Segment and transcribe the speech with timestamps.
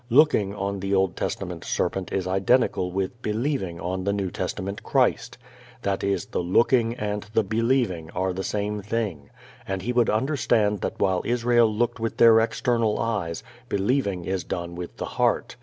[0.09, 5.37] "Looking" on the Old Testament serpent is identical with "believing" on the New Testament Christ.
[5.83, 9.29] That is, the looking and the believing are the same thing.
[9.67, 14.73] And he would understand that while Israel looked with their external eyes, believing is done
[14.73, 15.55] with the heart.